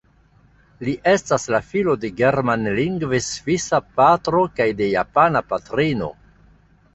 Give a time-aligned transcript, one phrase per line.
[0.85, 6.11] Li estas la filo de germanlingve svisa patro kaj de japana patrino.